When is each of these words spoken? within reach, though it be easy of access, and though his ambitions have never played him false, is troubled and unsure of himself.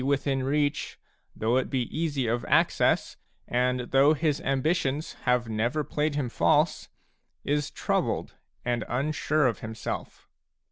within 0.03 0.41
reach, 0.41 0.97
though 1.35 1.57
it 1.57 1.69
be 1.69 1.83
easy 1.95 2.25
of 2.25 2.43
access, 2.45 3.17
and 3.47 3.81
though 3.91 4.15
his 4.15 4.41
ambitions 4.41 5.13
have 5.25 5.47
never 5.47 5.83
played 5.83 6.15
him 6.15 6.27
false, 6.27 6.89
is 7.43 7.69
troubled 7.69 8.33
and 8.65 8.83
unsure 8.89 9.45
of 9.45 9.59
himself. 9.59 10.27